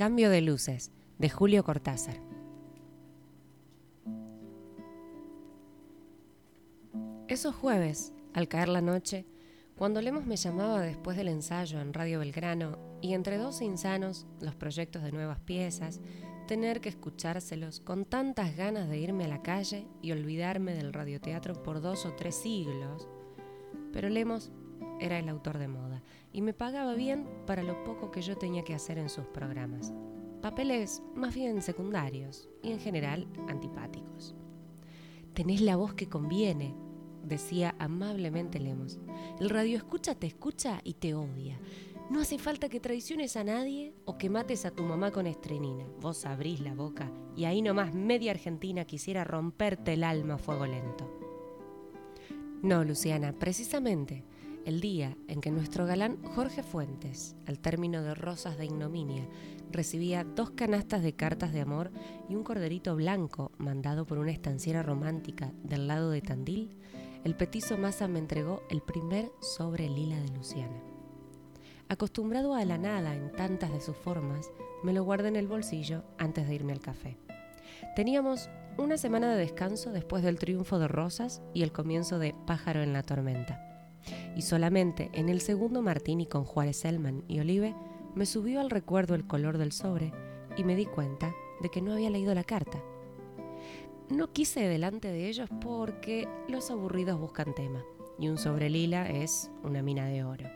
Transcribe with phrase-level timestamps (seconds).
[0.00, 2.16] Cambio de luces, de Julio Cortázar.
[7.28, 9.26] Esos jueves, al caer la noche,
[9.76, 14.54] cuando Lemos me llamaba después del ensayo en Radio Belgrano y entre dos insanos, los
[14.54, 16.00] proyectos de nuevas piezas,
[16.48, 21.62] tener que escuchárselos con tantas ganas de irme a la calle y olvidarme del radioteatro
[21.62, 23.06] por dos o tres siglos.
[23.92, 24.50] Pero Lemos
[25.00, 28.62] era el autor de moda y me pagaba bien para lo poco que yo tenía
[28.62, 29.92] que hacer en sus programas.
[30.42, 34.34] Papeles más bien secundarios y en general antipáticos.
[35.34, 36.74] Tenés la voz que conviene,
[37.24, 38.98] decía amablemente Lemos.
[39.38, 41.58] El radio escucha te escucha y te odia.
[42.10, 45.84] No hace falta que traiciones a nadie o que mates a tu mamá con estrenina.
[46.00, 50.66] Vos abrís la boca y ahí nomás media Argentina quisiera romperte el alma a fuego
[50.66, 51.08] lento.
[52.62, 54.24] No, Luciana, precisamente
[54.64, 59.26] el día en que nuestro galán Jorge Fuentes, al término de Rosas de Ignominia,
[59.70, 61.90] recibía dos canastas de cartas de amor
[62.28, 66.76] y un corderito blanco mandado por una estanciera romántica del lado de Tandil,
[67.24, 70.82] el petizo Massa me entregó el primer sobre lila de Luciana.
[71.88, 74.50] Acostumbrado a la nada en tantas de sus formas,
[74.82, 77.18] me lo guardé en el bolsillo antes de irme al café.
[77.96, 82.82] Teníamos una semana de descanso después del triunfo de Rosas y el comienzo de Pájaro
[82.82, 83.69] en la tormenta
[84.36, 87.74] y solamente en el segundo martini con Juárez Elman y Olive
[88.14, 90.12] me subió al recuerdo el color del sobre
[90.56, 92.82] y me di cuenta de que no había leído la carta.
[94.08, 97.84] No quise delante de ellos porque los aburridos buscan tema
[98.18, 100.46] y un sobre lila es una mina de oro.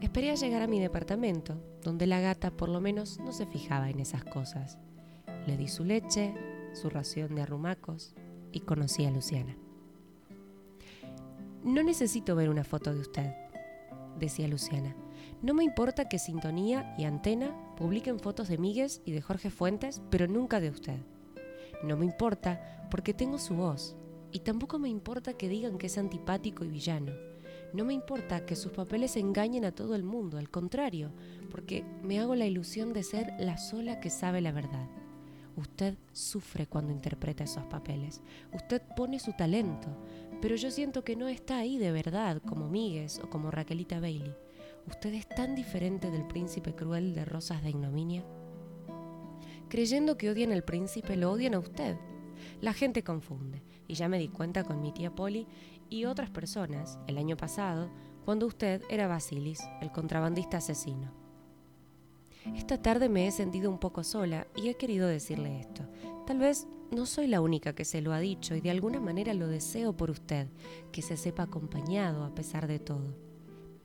[0.00, 3.90] Esperé a llegar a mi departamento, donde la gata por lo menos no se fijaba
[3.90, 4.78] en esas cosas.
[5.46, 6.34] Le di su leche,
[6.72, 8.14] su ración de arrumacos
[8.52, 9.56] y conocí a Luciana.
[11.68, 13.34] No necesito ver una foto de usted,
[14.18, 14.96] decía Luciana.
[15.42, 20.00] No me importa que Sintonía y Antena publiquen fotos de Míguez y de Jorge Fuentes,
[20.08, 20.96] pero nunca de usted.
[21.84, 23.98] No me importa porque tengo su voz,
[24.32, 27.12] y tampoco me importa que digan que es antipático y villano.
[27.74, 31.12] No me importa que sus papeles engañen a todo el mundo, al contrario,
[31.50, 34.88] porque me hago la ilusión de ser la sola que sabe la verdad.
[35.58, 38.22] Usted sufre cuando interpreta esos papeles.
[38.54, 39.88] Usted pone su talento,
[40.40, 44.34] pero yo siento que no está ahí de verdad, como Míguez o como Raquelita Bailey.
[44.86, 48.24] Usted es tan diferente del príncipe cruel de Rosas de Ignominia.
[49.68, 51.96] Creyendo que odian al príncipe, lo odian a usted.
[52.60, 55.46] La gente confunde, y ya me di cuenta con mi tía Polly
[55.90, 57.90] y otras personas el año pasado,
[58.24, 61.12] cuando usted era Basilis, el contrabandista asesino.
[62.54, 65.82] Esta tarde me he sentido un poco sola y he querido decirle esto.
[66.26, 69.34] Tal vez no soy la única que se lo ha dicho y de alguna manera
[69.34, 70.48] lo deseo por usted,
[70.90, 73.14] que se sepa acompañado a pesar de todo.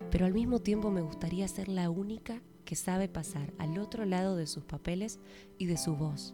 [0.10, 4.36] Pero al mismo tiempo me gustaría ser la única que sabe pasar al otro lado
[4.38, 5.20] de sus papeles
[5.58, 6.34] y de su voz,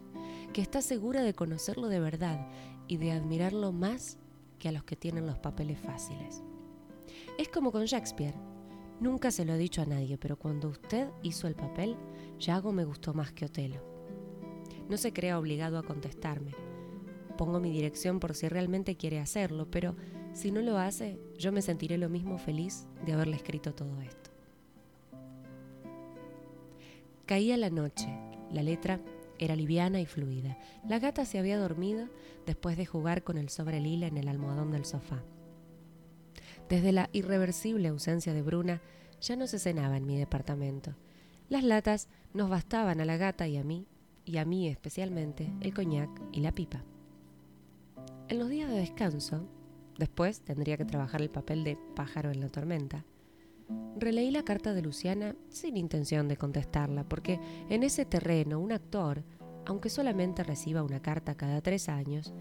[0.52, 2.46] que está segura de conocerlo de verdad
[2.86, 4.18] y de admirarlo más
[4.58, 6.42] que a los que tienen los papeles fáciles.
[7.38, 8.34] Es como con Shakespeare.
[9.00, 11.96] Nunca se lo he dicho a nadie, pero cuando usted hizo el papel,
[12.38, 13.89] Yago me gustó más que Otelo.
[14.90, 16.52] No se crea obligado a contestarme.
[17.38, 19.94] Pongo mi dirección por si realmente quiere hacerlo, pero
[20.34, 24.30] si no lo hace, yo me sentiré lo mismo feliz de haberle escrito todo esto.
[27.24, 28.08] Caía la noche,
[28.50, 29.00] la letra
[29.38, 30.58] era liviana y fluida.
[30.88, 32.08] La gata se había dormido
[32.44, 35.22] después de jugar con el sobre lila en el almohadón del sofá.
[36.68, 38.82] Desde la irreversible ausencia de Bruna,
[39.20, 40.96] ya no se cenaba en mi departamento.
[41.48, 43.86] Las latas nos bastaban a la gata y a mí,
[44.30, 46.84] y a mí especialmente, el coñac y la pipa.
[48.28, 49.48] En los días de descanso,
[49.98, 53.04] después tendría que trabajar el papel de pájaro en la tormenta,
[53.96, 59.24] releí la carta de Luciana sin intención de contestarla, porque en ese terreno un actor,
[59.66, 62.32] aunque solamente reciba una carta cada tres años,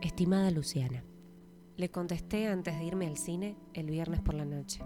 [0.00, 1.04] estimada Luciana.
[1.76, 4.80] Le contesté antes de irme al cine el viernes por la noche.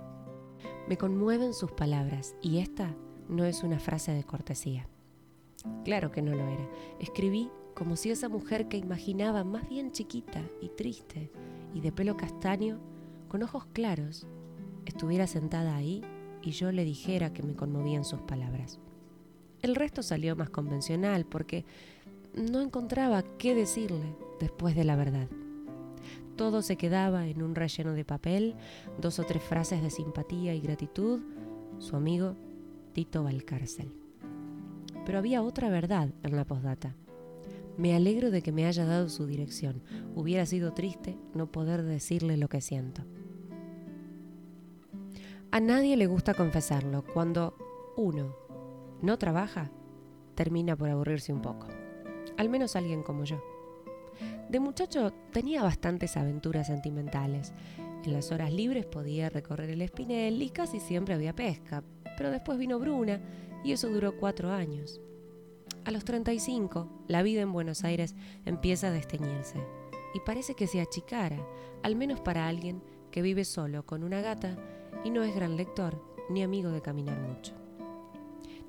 [0.89, 2.97] Me conmueven sus palabras y esta
[3.29, 4.89] no es una frase de cortesía.
[5.85, 6.69] Claro que no lo era.
[6.99, 11.31] Escribí como si esa mujer que imaginaba más bien chiquita y triste
[11.75, 12.81] y de pelo castaño,
[13.29, 14.27] con ojos claros,
[14.87, 16.03] estuviera sentada ahí
[16.43, 18.81] y yo le dijera que me conmovían sus palabras.
[19.61, 21.65] El resto salió más convencional porque
[22.35, 25.29] no encontraba qué decirle después de la verdad.
[26.37, 28.55] Todo se quedaba en un relleno de papel,
[29.01, 31.21] dos o tres frases de simpatía y gratitud,
[31.79, 32.37] su amigo
[32.93, 34.06] Tito Valcárcel.
[35.07, 36.95] Pero había otra verdad en la postdata.
[37.79, 39.83] Me alegro de que me haya dado su dirección.
[40.15, 43.03] Hubiera sido triste no poder decirle lo que siento.
[45.53, 47.05] A nadie le gusta confesarlo.
[47.15, 47.57] Cuando
[47.97, 48.37] uno
[49.01, 49.71] no trabaja,
[50.35, 51.69] termina por aburrirse un poco.
[52.37, 53.41] Al menos alguien como yo.
[54.49, 57.53] De muchacho tenía bastantes aventuras sentimentales.
[58.05, 61.83] En las horas libres podía recorrer el espinel y casi siempre había pesca,
[62.17, 63.21] pero después vino Bruna
[63.65, 65.01] y eso duró cuatro años.
[65.85, 68.15] A los 35, la vida en Buenos Aires
[68.45, 69.59] empieza a desteñirse
[70.15, 71.47] y parece que se achicara,
[71.83, 74.57] al menos para alguien que vive solo con una gata
[75.05, 77.55] y no es gran lector ni amigo de caminar mucho.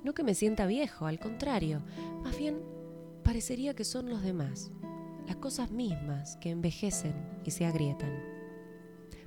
[0.03, 1.81] No que me sienta viejo, al contrario,
[2.23, 2.61] más bien
[3.23, 4.71] parecería que son los demás,
[5.25, 7.13] las cosas mismas que envejecen
[7.43, 8.23] y se agrietan.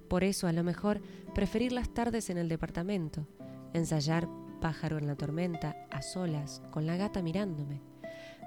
[0.09, 1.01] Por eso a lo mejor
[1.35, 3.27] preferir las tardes en el departamento,
[3.75, 4.29] ensayar
[4.61, 7.81] pájaro en la tormenta, a solas, con la gata mirándome,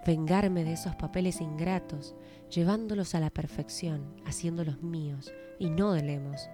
[0.06, 2.16] vengarme de esos papeles ingratos,
[2.50, 6.50] llevándolos a la perfección, haciéndolos míos y no de lemos,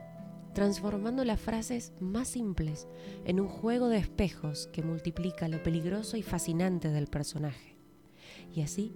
[0.53, 2.87] transformando las frases más simples
[3.25, 7.77] en un juego de espejos que multiplica lo peligroso y fascinante del personaje.
[8.53, 8.93] Y así,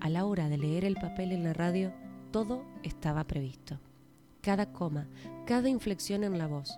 [0.00, 1.92] a la hora de leer el papel en la radio,
[2.30, 3.78] todo estaba previsto.
[4.40, 5.08] Cada coma,
[5.46, 6.76] cada inflexión en la voz,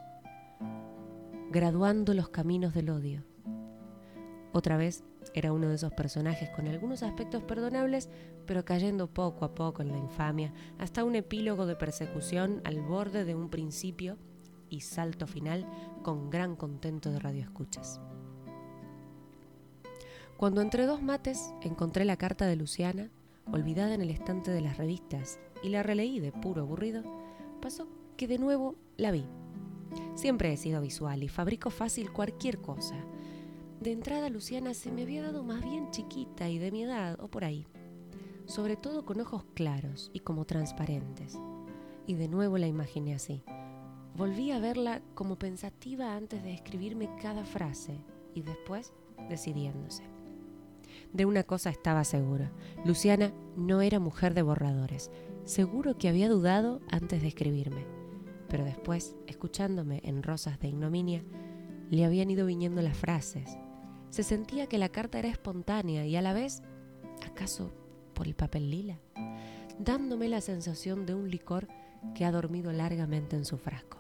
[1.54, 3.22] graduando los caminos del odio.
[4.52, 5.04] Otra vez
[5.34, 8.10] era uno de esos personajes con algunos aspectos perdonables,
[8.44, 13.24] pero cayendo poco a poco en la infamia, hasta un epílogo de persecución al borde
[13.24, 14.18] de un principio
[14.68, 15.64] y salto final
[16.02, 18.00] con gran contento de radioescuchas.
[20.36, 23.10] Cuando entre dos mates encontré la carta de Luciana,
[23.52, 27.04] olvidada en el estante de las revistas, y la releí de puro aburrido,
[27.62, 27.86] pasó
[28.16, 29.24] que de nuevo la vi.
[30.14, 32.96] Siempre he sido visual y fabrico fácil cualquier cosa.
[33.80, 37.28] De entrada Luciana se me había dado más bien chiquita y de mi edad o
[37.28, 37.66] por ahí,
[38.46, 41.38] sobre todo con ojos claros y como transparentes.
[42.06, 43.42] Y de nuevo la imaginé así.
[44.16, 47.98] Volví a verla como pensativa antes de escribirme cada frase
[48.32, 48.92] y después
[49.28, 50.04] decidiéndose.
[51.12, 52.52] De una cosa estaba segura,
[52.84, 55.10] Luciana no era mujer de borradores.
[55.44, 57.86] Seguro que había dudado antes de escribirme,
[58.54, 61.24] pero después, escuchándome en Rosas de Ignominia,
[61.90, 63.58] le habían ido viniendo las frases.
[64.10, 66.62] Se sentía que la carta era espontánea y a la vez,
[67.26, 67.72] ¿acaso
[68.14, 69.00] por el papel lila?
[69.80, 71.66] Dándome la sensación de un licor
[72.14, 73.98] que ha dormido largamente en su frasco.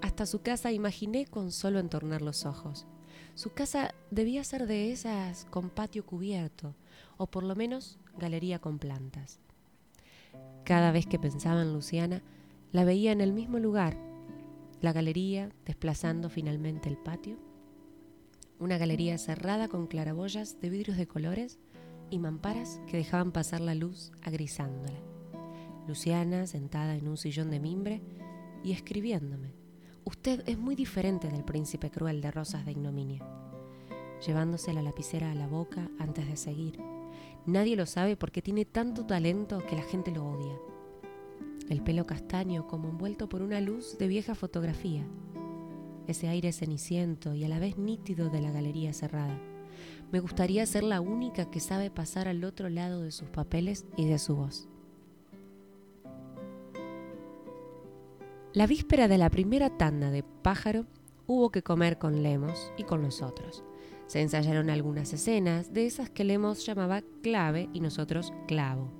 [0.00, 2.86] Hasta su casa imaginé con solo entornar los ojos.
[3.34, 6.74] Su casa debía ser de esas con patio cubierto,
[7.18, 9.38] o por lo menos galería con plantas.
[10.68, 12.22] Cada vez que pensaba en Luciana,
[12.72, 13.96] la veía en el mismo lugar,
[14.82, 17.38] la galería desplazando finalmente el patio,
[18.58, 21.58] una galería cerrada con claraboyas de vidrios de colores
[22.10, 24.98] y mamparas que dejaban pasar la luz agrisándola.
[25.86, 28.02] Luciana sentada en un sillón de mimbre
[28.62, 29.54] y escribiéndome
[30.04, 33.26] Usted es muy diferente del príncipe cruel de Rosas de Ignominia.
[34.26, 36.97] Llevándose la lapicera a la boca antes de seguir.
[37.48, 40.54] Nadie lo sabe porque tiene tanto talento que la gente lo odia.
[41.70, 45.06] El pelo castaño como envuelto por una luz de vieja fotografía.
[46.06, 49.40] Ese aire ceniciento y a la vez nítido de la galería cerrada.
[50.12, 54.04] Me gustaría ser la única que sabe pasar al otro lado de sus papeles y
[54.04, 54.68] de su voz.
[58.52, 60.84] La víspera de la primera tanda de Pájaro
[61.26, 63.64] hubo que comer con Lemos y con nosotros.
[64.08, 68.90] Se ensayaron algunas escenas, de esas que Lemos llamaba clave y nosotros clavo.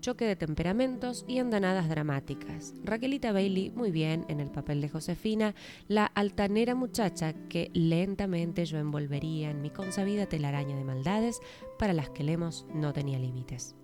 [0.00, 2.72] Choque de temperamentos y andanadas dramáticas.
[2.84, 5.56] Raquelita Bailey muy bien en el papel de Josefina,
[5.88, 11.40] la altanera muchacha que lentamente yo envolvería en mi consabida telaraña de maldades
[11.76, 13.74] para las que Lemos no tenía límites.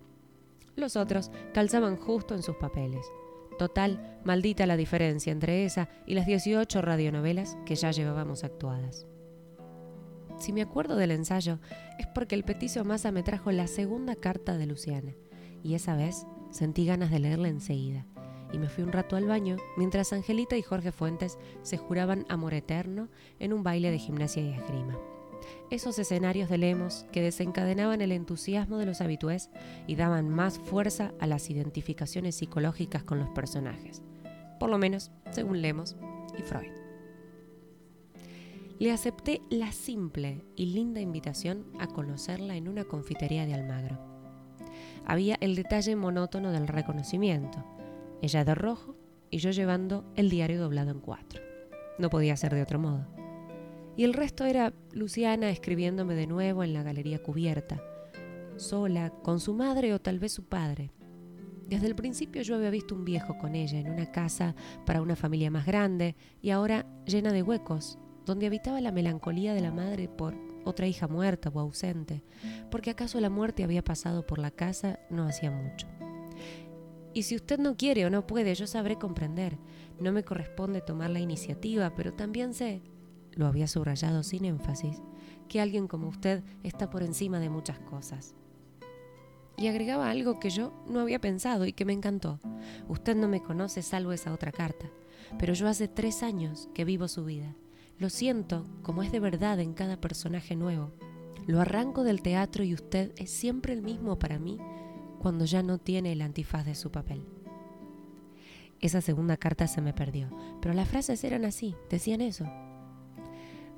[0.77, 3.05] Los otros calzaban justo en sus papeles.
[3.59, 9.07] Total, maldita la diferencia entre esa y las 18 radionovelas que ya llevábamos actuadas.
[10.37, 11.59] Si me acuerdo del ensayo,
[11.97, 15.13] es porque el peticio Massa me trajo la segunda carta de Luciana,
[15.63, 18.05] y esa vez sentí ganas de leerla enseguida,
[18.53, 22.53] y me fui un rato al baño mientras Angelita y Jorge Fuentes se juraban amor
[22.53, 24.97] eterno en un baile de gimnasia y esgrima.
[25.69, 29.49] Esos escenarios de Lemos que desencadenaban el entusiasmo de los habitués
[29.85, 34.01] y daban más fuerza a las identificaciones psicológicas con los personajes,
[34.59, 35.95] por lo menos según Lemos
[36.37, 36.86] y Freud.
[38.79, 43.97] Le acepté la simple y linda invitación a conocerla en una confitería de Almagro.
[45.05, 47.63] Había el detalle monótono del reconocimiento,
[48.21, 48.95] ella de rojo
[49.29, 51.41] y yo llevando el diario doblado en cuatro.
[51.97, 53.07] No podía ser de otro modo
[53.97, 57.81] y el resto era Luciana escribiéndome de nuevo en la galería cubierta,
[58.55, 60.91] sola, con su madre o tal vez su padre.
[61.67, 64.55] Desde el principio yo había visto un viejo con ella en una casa
[64.85, 69.61] para una familia más grande y ahora llena de huecos, donde habitaba la melancolía de
[69.61, 72.23] la madre por otra hija muerta o ausente,
[72.69, 75.87] porque acaso la muerte había pasado por la casa no hacía mucho.
[77.13, 79.57] Y si usted no quiere o no puede, yo sabré comprender.
[79.99, 82.83] No me corresponde tomar la iniciativa, pero también sé,
[83.31, 85.01] lo había subrayado sin énfasis,
[85.47, 88.35] que alguien como usted está por encima de muchas cosas.
[89.55, 92.39] Y agregaba algo que yo no había pensado y que me encantó.
[92.87, 94.87] Usted no me conoce salvo esa otra carta,
[95.39, 97.55] pero yo hace tres años que vivo su vida.
[97.99, 100.91] Lo siento como es de verdad en cada personaje nuevo.
[101.47, 104.59] Lo arranco del teatro y usted es siempre el mismo para mí
[105.19, 107.25] cuando ya no tiene el antifaz de su papel.
[108.81, 110.29] Esa segunda carta se me perdió,
[110.61, 112.45] pero las frases eran así, decían eso.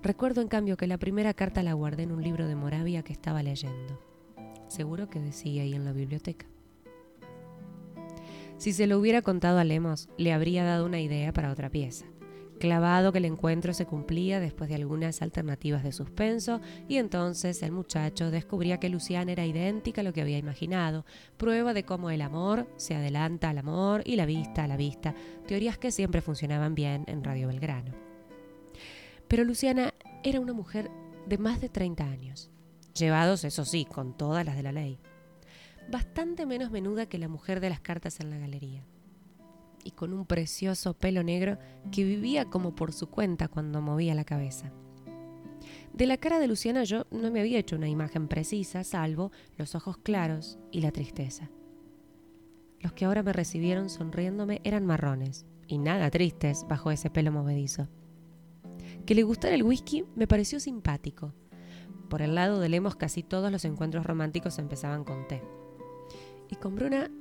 [0.04, 3.14] Recuerdo en cambio que la primera carta la guardé en un libro de Moravia que
[3.14, 4.02] estaba leyendo.
[4.68, 6.46] Seguro que decía ahí en la biblioteca.
[8.58, 12.06] Si se lo hubiera contado a Lemos, le habría dado una idea para otra pieza
[12.60, 17.72] clavado que el encuentro se cumplía después de algunas alternativas de suspenso, y entonces el
[17.72, 21.06] muchacho descubría que Luciana era idéntica a lo que había imaginado,
[21.38, 25.16] prueba de cómo el amor se adelanta al amor y la vista a la vista,
[25.48, 27.94] teorías que siempre funcionaban bien en Radio Belgrano.
[29.28, 30.92] Pero Luciana era una mujer
[31.26, 32.52] de más de 30 años,
[32.94, 35.00] llevados, eso sí, con todas las de la ley,
[35.90, 38.84] bastante menos menuda que la mujer de las cartas en la galería
[39.84, 41.58] y con un precioso pelo negro
[41.92, 44.72] que vivía como por su cuenta cuando movía la cabeza.
[45.94, 49.76] De la cara de Luciana yo no me había hecho una imagen precisa, salvo los
[49.76, 51.50] ojos claros y la tristeza.
[52.80, 57.88] Los que ahora me recibieron sonriéndome eran marrones, y nada tristes bajo ese pelo movedizo.
[59.06, 61.34] Que le gustara el whisky me pareció simpático.
[62.10, 65.44] Por el lado de Lemos casi todos los encuentros románticos empezaban con té.
[66.50, 67.12] Y con Bruna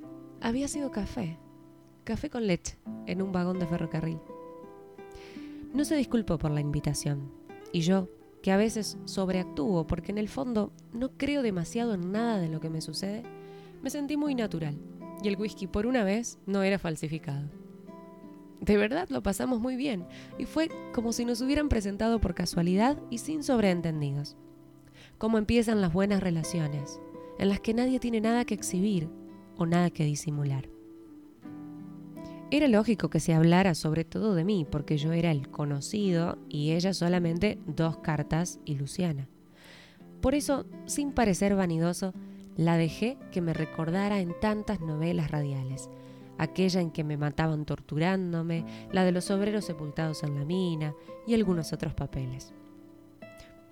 [0.41, 1.39] había sido café,
[2.09, 4.19] café con leche en un vagón de ferrocarril.
[5.75, 7.31] No se disculpó por la invitación,
[7.71, 8.09] y yo,
[8.41, 12.61] que a veces sobreactúo porque en el fondo no creo demasiado en nada de lo
[12.61, 13.25] que me sucede,
[13.83, 14.79] me sentí muy natural,
[15.23, 17.51] y el whisky por una vez no era falsificado.
[18.63, 20.07] De verdad lo pasamos muy bien,
[20.39, 24.35] y fue como si nos hubieran presentado por casualidad y sin sobreentendidos.
[25.19, 27.03] Como empiezan las buenas relaciones,
[27.39, 29.11] en las que nadie tiene nada que exhibir
[29.59, 30.71] o nada que disimular.
[32.51, 36.73] Era lógico que se hablara sobre todo de mí, porque yo era el conocido y
[36.73, 39.29] ella solamente dos cartas y Luciana.
[40.23, 42.15] Por eso, sin parecer vanidoso,
[42.57, 45.91] la dejé que me recordara en tantas novelas radiales,
[46.39, 50.95] aquella en que me mataban torturándome, la de los obreros sepultados en la mina
[51.27, 52.55] y algunos otros papeles.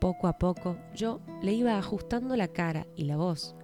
[0.00, 3.54] Poco a poco yo le iba ajustando la cara y la voz,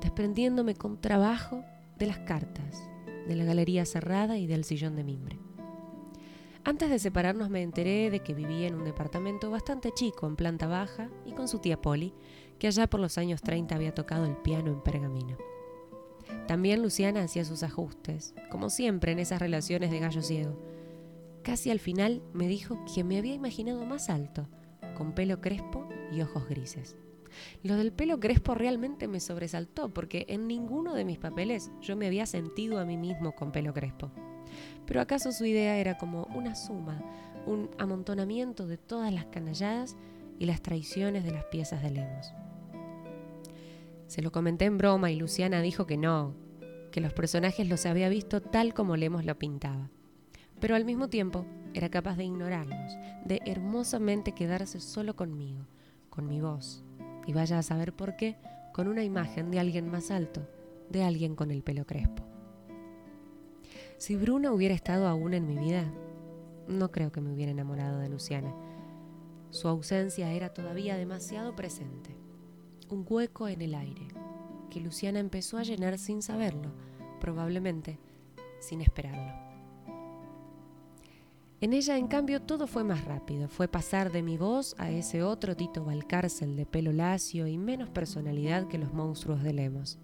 [0.00, 1.62] desprendiéndome con trabajo
[1.98, 2.88] de las cartas
[3.28, 5.38] de la galería cerrada y del sillón de mimbre.
[6.64, 10.66] Antes de separarnos me enteré de que vivía en un departamento bastante chico en planta
[10.66, 12.12] baja y con su tía Polly,
[12.58, 15.36] que allá por los años 30 había tocado el piano en pergamino.
[16.46, 20.60] También Luciana hacía sus ajustes, como siempre en esas relaciones de gallo ciego.
[21.42, 24.48] Casi al final me dijo que me había imaginado más alto,
[24.96, 26.96] con pelo crespo y ojos grises.
[27.62, 32.06] Lo del pelo crespo realmente me sobresaltó porque en ninguno de mis papeles yo me
[32.06, 34.10] había sentido a mí mismo con pelo crespo.
[34.86, 37.02] Pero acaso su idea era como una suma,
[37.46, 39.96] un amontonamiento de todas las canalladas
[40.38, 42.32] y las traiciones de las piezas de Lemos.
[44.06, 46.34] Se lo comenté en broma y Luciana dijo que no,
[46.90, 49.90] que los personajes los había visto tal como Lemos lo pintaba.
[50.60, 51.44] Pero al mismo tiempo
[51.74, 55.66] era capaz de ignorarlos, de hermosamente quedarse solo conmigo,
[56.08, 56.84] con mi voz,
[57.28, 58.38] y vaya a saber por qué,
[58.72, 60.48] con una imagen de alguien más alto,
[60.88, 62.24] de alguien con el pelo crespo.
[63.98, 65.84] Si Bruno hubiera estado aún en mi vida,
[66.68, 68.54] no creo que me hubiera enamorado de Luciana.
[69.50, 72.16] Su ausencia era todavía demasiado presente,
[72.88, 74.08] un hueco en el aire,
[74.70, 76.72] que Luciana empezó a llenar sin saberlo,
[77.20, 77.98] probablemente
[78.58, 79.47] sin esperarlo.
[81.60, 83.48] En ella, en cambio, todo fue más rápido.
[83.48, 87.90] Fue pasar de mi voz a ese otro Tito Valcárcel de pelo lacio y menos
[87.90, 89.98] personalidad que los monstruos de Lemos.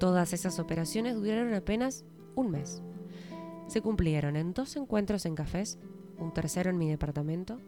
[0.00, 2.04] Todas esas operaciones duraron apenas
[2.34, 2.82] un mes.
[3.68, 5.78] Se cumplieron en dos encuentros en cafés,
[6.18, 7.58] un tercero en mi departamento.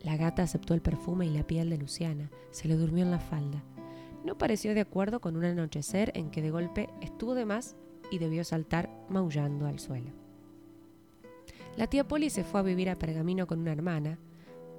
[0.00, 3.18] La gata aceptó el perfume y la piel de Luciana, se le durmió en la
[3.18, 3.64] falda.
[4.24, 7.76] No pareció de acuerdo con un anochecer en que de golpe estuvo de más
[8.12, 10.21] y debió saltar maullando al suelo.
[11.76, 14.18] La tía Polly se fue a vivir a Pergamino con una hermana,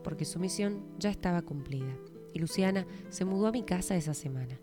[0.04, 1.98] porque su misión ya estaba cumplida,
[2.34, 4.60] y Luciana se mudó a mi casa esa semana.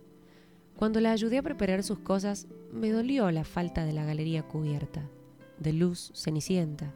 [0.76, 5.08] Cuando la ayudé a preparar sus cosas, me dolió la falta de la galería cubierta,
[5.58, 6.94] de luz cenicienta.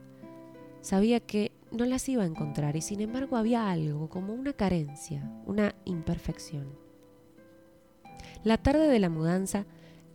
[0.81, 5.29] Sabía que no las iba a encontrar y sin embargo había algo, como una carencia,
[5.47, 6.79] una imperfección.
[8.45, 9.67] La tarde de la mudanza,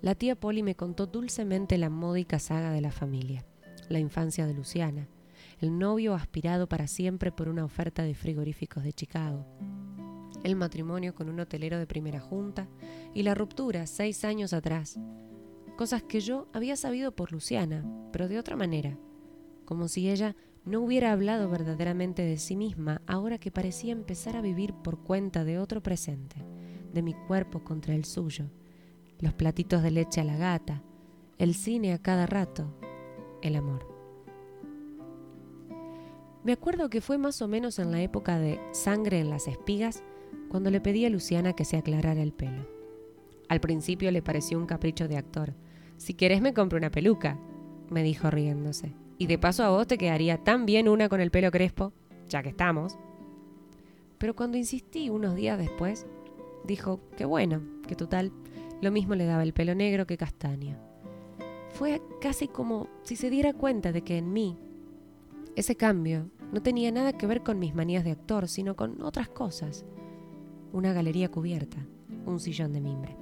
[0.01, 3.45] la tía Polly me contó dulcemente la módica saga de la familia,
[3.89, 5.07] la infancia de Luciana,
[5.59, 9.45] el novio aspirado para siempre por una oferta de frigoríficos de Chicago,
[10.43, 12.67] el matrimonio con un hotelero de primera junta
[13.13, 14.99] y la ruptura seis años atrás.
[15.77, 18.97] Cosas que yo había sabido por Luciana, pero de otra manera,
[19.65, 24.41] como si ella no hubiera hablado verdaderamente de sí misma ahora que parecía empezar a
[24.41, 26.45] vivir por cuenta de otro presente,
[26.93, 28.49] de mi cuerpo contra el suyo,
[29.19, 30.83] los platitos de leche a la gata,
[31.37, 32.77] el cine a cada rato,
[33.41, 33.85] el amor.
[36.43, 40.03] Me acuerdo que fue más o menos en la época de Sangre en las espigas
[40.49, 42.65] cuando le pedí a Luciana que se aclarara el pelo.
[43.49, 45.53] Al principio le pareció un capricho de actor.
[45.97, 47.37] Si querés me compro una peluca,
[47.89, 48.93] me dijo riéndose.
[49.17, 51.91] Y de paso a vos te quedaría tan bien una con el pelo crespo,
[52.29, 52.97] ya que estamos.
[54.17, 56.05] Pero cuando insistí unos días después,
[56.63, 58.31] dijo que bueno, que total,
[58.81, 60.88] lo mismo le daba el pelo negro que castaño.
[61.79, 64.57] Fue casi como si se diera cuenta de que en mí
[65.55, 69.29] ese cambio no tenía nada que ver con mis manías de actor, sino con otras
[69.29, 69.85] cosas.
[70.73, 71.77] Una galería cubierta,
[72.25, 73.15] un sillón de mimbre.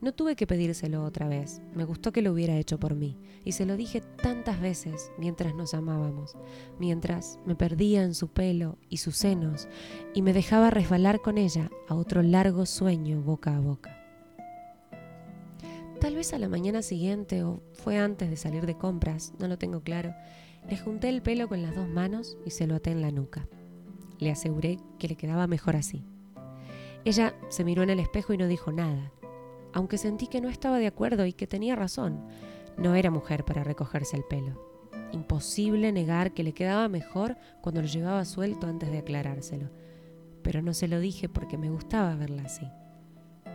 [0.00, 3.52] No tuve que pedírselo otra vez, me gustó que lo hubiera hecho por mí, y
[3.52, 6.36] se lo dije tantas veces mientras nos amábamos,
[6.80, 9.68] mientras me perdía en su pelo y sus senos,
[10.14, 13.95] y me dejaba resbalar con ella a otro largo sueño boca a boca.
[16.00, 19.56] Tal vez a la mañana siguiente o fue antes de salir de compras, no lo
[19.56, 20.14] tengo claro,
[20.68, 23.48] le junté el pelo con las dos manos y se lo até en la nuca.
[24.18, 26.04] Le aseguré que le quedaba mejor así.
[27.04, 29.10] Ella se miró en el espejo y no dijo nada,
[29.72, 32.26] aunque sentí que no estaba de acuerdo y que tenía razón.
[32.76, 34.60] No era mujer para recogerse el pelo.
[35.12, 39.70] Imposible negar que le quedaba mejor cuando lo llevaba suelto antes de aclarárselo.
[40.42, 42.66] Pero no se lo dije porque me gustaba verla así.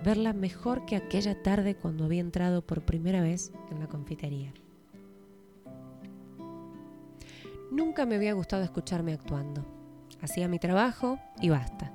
[0.04, 4.52] Verla mejor que aquella tarde cuando había entrado por primera vez en la confitería.
[7.72, 9.64] Nunca me había gustado escucharme actuando.
[10.22, 11.94] Hacía mi trabajo y basta.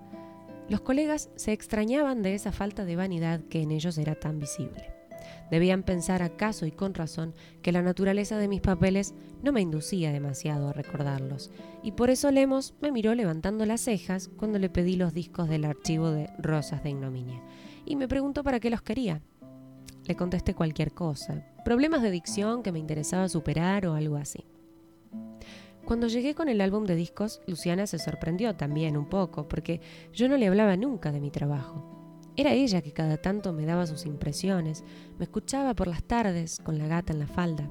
[0.68, 4.92] Los colegas se extrañaban de esa falta de vanidad que en ellos era tan visible.
[5.50, 10.12] Debían pensar acaso y con razón que la naturaleza de mis papeles no me inducía
[10.12, 11.50] demasiado a recordarlos,
[11.82, 15.64] y por eso Lemos me miró levantando las cejas cuando le pedí los discos del
[15.64, 17.42] archivo de Rosas de Ignominia,
[17.86, 19.22] y me preguntó para qué los quería.
[20.04, 24.44] Le contesté cualquier cosa, problemas de dicción que me interesaba superar o algo así.
[25.84, 29.80] Cuando llegué con el álbum de discos, Luciana se sorprendió también un poco, porque
[30.12, 32.20] yo no le hablaba nunca de mi trabajo.
[32.36, 34.84] Era ella que cada tanto me daba sus impresiones,
[35.18, 37.70] me escuchaba por las tardes con la gata en la falda.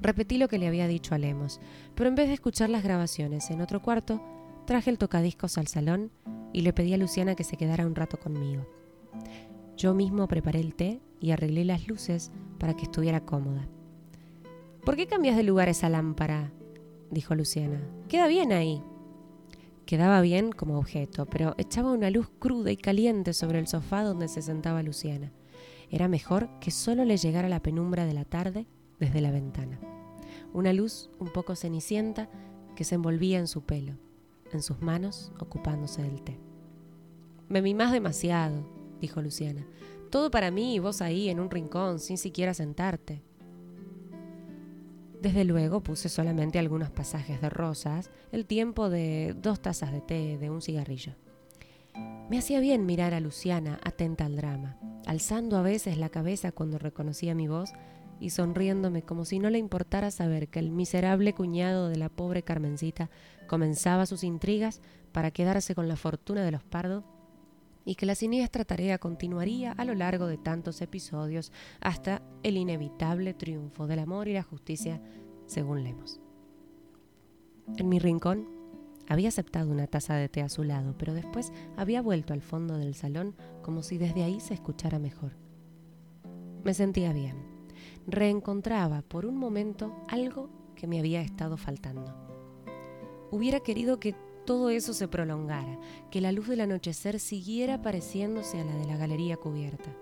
[0.00, 1.60] Repetí lo que le había dicho a Lemos,
[1.94, 4.20] pero en vez de escuchar las grabaciones en otro cuarto,
[4.66, 6.10] traje el tocadiscos al salón
[6.52, 8.66] y le pedí a Luciana que se quedara un rato conmigo.
[9.76, 13.68] Yo mismo preparé el té y arreglé las luces para que estuviera cómoda.
[14.84, 16.52] ¿Por qué cambias de lugar esa lámpara?
[17.10, 17.80] dijo Luciana.
[18.08, 18.82] Queda bien ahí.
[19.86, 24.28] Quedaba bien como objeto, pero echaba una luz cruda y caliente sobre el sofá donde
[24.28, 25.32] se sentaba Luciana.
[25.90, 28.66] Era mejor que solo le llegara la penumbra de la tarde
[28.98, 29.78] desde la ventana.
[30.52, 32.28] Una luz un poco cenicienta
[32.76, 33.94] que se envolvía en su pelo,
[34.52, 36.38] en sus manos ocupándose del té.
[37.48, 38.66] Me mimás demasiado,
[39.00, 39.66] dijo Luciana.
[40.10, 43.22] Todo para mí y vos ahí en un rincón sin siquiera sentarte.
[45.20, 50.38] Desde luego puse solamente algunos pasajes de rosas, el tiempo de dos tazas de té,
[50.38, 51.14] de un cigarrillo.
[52.30, 56.78] Me hacía bien mirar a Luciana atenta al drama, alzando a veces la cabeza cuando
[56.78, 57.72] reconocía mi voz
[58.20, 62.42] y sonriéndome como si no le importara saber que el miserable cuñado de la pobre
[62.42, 63.10] Carmencita
[63.46, 64.80] comenzaba sus intrigas
[65.12, 67.04] para quedarse con la fortuna de los pardos
[67.84, 73.34] y que la siniestra tarea continuaría a lo largo de tantos episodios hasta el inevitable
[73.34, 75.00] triunfo del amor y la justicia,
[75.46, 76.20] según Lemos.
[77.76, 78.48] En mi rincón
[79.08, 82.76] había aceptado una taza de té a su lado, pero después había vuelto al fondo
[82.76, 85.32] del salón como si desde ahí se escuchara mejor.
[86.64, 87.36] Me sentía bien.
[88.06, 92.14] Reencontraba por un momento algo que me había estado faltando.
[93.30, 94.14] Hubiera querido que
[94.48, 95.78] todo eso se prolongara,
[96.10, 99.94] que la luz del anochecer siguiera pareciéndose a la de la galería cubierta.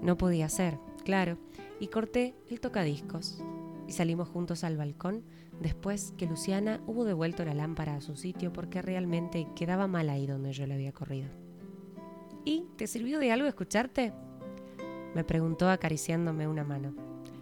[0.00, 1.36] No podía ser, claro,
[1.78, 3.44] y corté el tocadiscos
[3.86, 5.24] y salimos juntos al balcón
[5.60, 10.26] después que Luciana hubo devuelto la lámpara a su sitio porque realmente quedaba mal ahí
[10.26, 11.28] donde yo le había corrido.
[12.46, 14.14] ¿Y te sirvió de algo escucharte?
[15.14, 16.94] Me preguntó acariciándome una mano.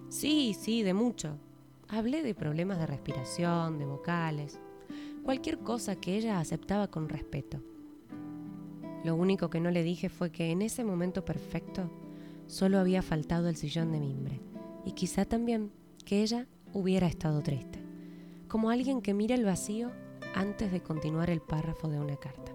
[0.09, 1.39] Sí, sí, de mucho.
[1.87, 4.59] Hablé de problemas de respiración, de vocales.
[5.25, 7.61] Cualquier cosa que ella aceptaba con respeto.
[9.05, 11.91] Lo único que no le dije fue que en ese momento perfecto
[12.47, 14.41] solo había faltado el sillón de mimbre
[14.85, 15.73] y quizá también
[16.05, 17.83] que ella hubiera estado triste,
[18.49, 19.91] como alguien que mira el vacío
[20.35, 22.53] antes de continuar el párrafo de una carta.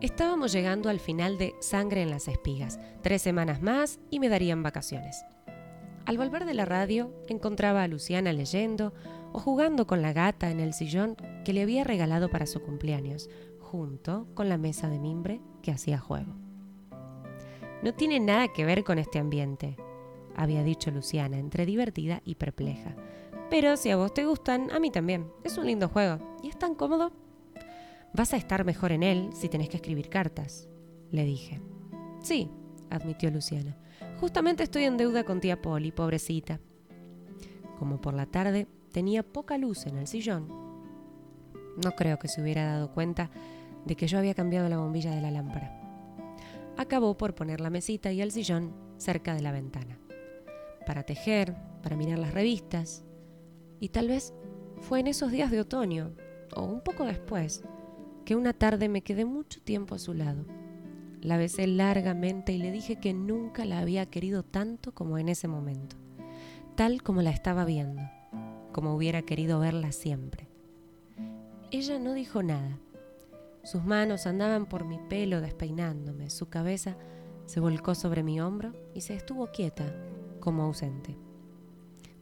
[0.00, 4.62] Estábamos llegando al final de Sangre en las espigas, tres semanas más y me darían
[4.62, 5.24] vacaciones.
[6.04, 8.94] Al volver de la radio encontraba a Luciana leyendo
[9.36, 13.28] o jugando con la gata en el sillón que le había regalado para su cumpleaños,
[13.60, 16.32] junto con la mesa de mimbre que hacía juego.
[17.82, 19.76] No tiene nada que ver con este ambiente,
[20.34, 22.96] había dicho Luciana, entre divertida y perpleja.
[23.50, 25.30] Pero si a vos te gustan, a mí también.
[25.44, 27.12] Es un lindo juego y es tan cómodo.
[28.14, 30.66] Vas a estar mejor en él si tenés que escribir cartas,
[31.10, 31.60] le dije.
[32.22, 32.50] Sí,
[32.88, 33.76] admitió Luciana.
[34.18, 36.58] Justamente estoy en deuda con tía Polly, pobrecita.
[37.78, 40.48] Como por la tarde tenía poca luz en el sillón,
[41.84, 43.30] no creo que se hubiera dado cuenta
[43.84, 45.70] de que yo había cambiado la bombilla de la lámpara.
[46.78, 49.98] Acabó por poner la mesita y el sillón cerca de la ventana.
[50.86, 53.04] Para tejer, para mirar las revistas.
[53.80, 54.32] Y tal vez
[54.80, 56.14] fue en esos días de otoño,
[56.54, 57.64] o un poco después,
[58.24, 60.46] que una tarde me quedé mucho tiempo a su lado.
[61.20, 65.48] La besé largamente y le dije que nunca la había querido tanto como en ese
[65.48, 65.96] momento,
[66.76, 68.00] tal como la estaba viendo,
[68.76, 70.50] como hubiera querido verla siempre.
[71.70, 72.78] Ella no dijo nada,
[73.64, 76.98] sus manos andaban por mi pelo despeinándome, su cabeza
[77.46, 79.90] se volcó sobre mi hombro y se estuvo quieta,
[80.40, 81.16] como ausente.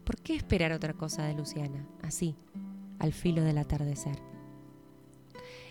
[0.05, 2.37] ¿Por qué esperar otra cosa de Luciana, así,
[3.01, 4.23] al filo del atardecer?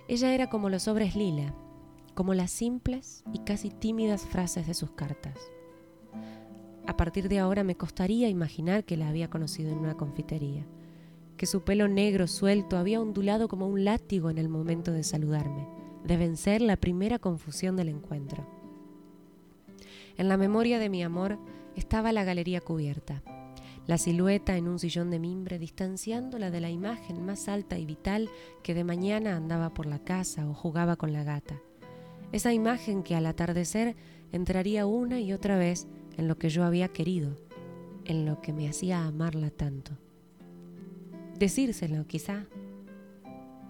[0.10, 1.56] Ella era como los sobres lila,
[2.14, 5.40] como las simples y casi tímidas frases de sus cartas.
[6.86, 10.66] A partir de ahora me costaría imaginar que la había conocido en una confitería
[11.38, 15.68] que su pelo negro suelto había ondulado como un látigo en el momento de saludarme,
[16.06, 18.48] de vencer la primera confusión del encuentro.
[20.18, 21.40] En la memoria de mi amor
[21.76, 23.24] estaba la galería cubierta,
[23.88, 28.30] la silueta en un sillón de mimbre distanciándola de la imagen más alta y vital
[28.62, 31.60] que de mañana andaba por la casa o jugaba con la gata.
[32.32, 33.96] Esa imagen que al atardecer
[34.32, 37.36] entraría una y otra vez en lo que yo había querido,
[38.06, 39.98] en lo que me hacía amarla tanto.
[41.38, 42.46] Decírselo, quizá.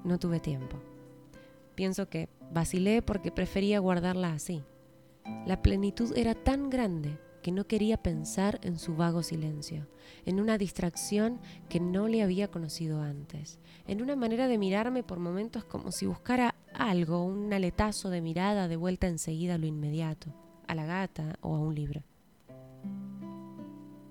[0.04, 0.78] No tuve tiempo.
[1.76, 4.64] Pienso que vacilé porque prefería guardarla así.
[5.46, 9.88] La plenitud era tan grande que no quería pensar en su vago silencio,
[10.26, 15.20] en una distracción que no le había conocido antes, en una manera de mirarme por
[15.20, 20.34] momentos como si buscara algo, un aletazo de mirada de vuelta enseguida a lo inmediato,
[20.68, 22.04] a la gata o a un libro.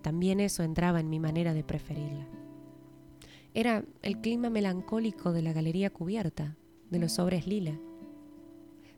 [0.03, 2.27] También eso entraba en mi manera de preferirla.
[3.55, 6.57] Era el clima melancólico de la galería cubierta,
[6.91, 7.79] de los sobres lila.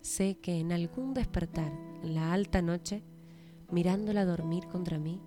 [0.00, 3.02] Sé que en algún despertar, en la alta noche,
[3.70, 5.20] mirándola dormir contra mí,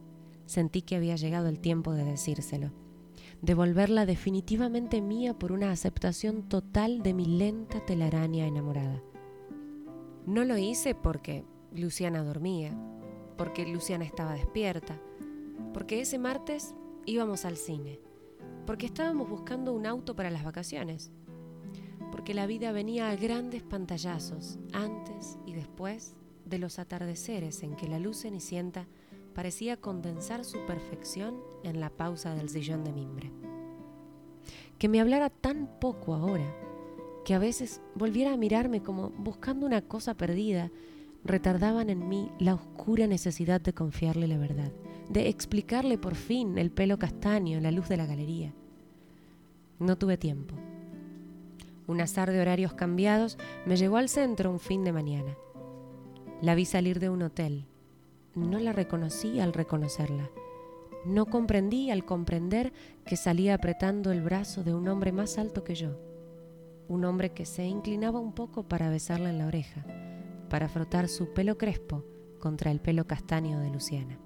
[0.46, 2.72] sentí que había llegado el tiempo de decírselo,
[3.42, 9.04] de volverla definitivamente mía por una aceptación total de mi lenta telaraña enamorada.
[10.26, 12.78] No lo hice porque Luciana dormía,
[13.38, 15.00] porque Luciana estaba despierta,
[15.74, 16.74] porque ese martes
[17.06, 18.00] íbamos al cine
[18.68, 21.10] porque estábamos buscando un auto para las vacaciones,
[22.12, 27.88] porque la vida venía a grandes pantallazos antes y después de los atardeceres en que
[27.88, 28.86] la luz cenicienta
[29.34, 33.32] parecía condensar su perfección en la pausa del sillón de mimbre.
[34.78, 36.54] Que me hablara tan poco ahora,
[37.24, 40.72] que a veces volviera a mirarme como buscando una cosa perdida,
[41.24, 44.74] retardaban en mí la oscura necesidad de confiarle la verdad
[45.10, 48.54] de explicarle por fin el pelo castaño, la luz de la galería.
[49.80, 50.56] No tuve tiempo.
[51.88, 55.38] Un azar de horarios cambiados me llevó al centro un fin de mañana.
[56.42, 57.66] La vi salir de un hotel.
[58.36, 60.30] No la reconocí al reconocerla.
[61.06, 62.74] No comprendí al comprender
[63.06, 65.98] que salía apretando el brazo de un hombre más alto que yo.
[66.90, 69.86] Un hombre que se inclinaba un poco para besarla en la oreja,
[70.50, 72.04] para frotar su pelo crespo
[72.40, 74.20] contra el pelo castaño de Luciana.